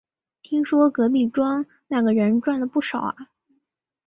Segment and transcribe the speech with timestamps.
[0.41, 3.15] 听说隔壁庄那个人赚了不少啊